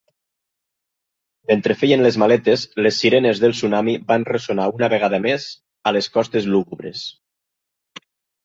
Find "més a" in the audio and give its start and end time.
5.27-5.95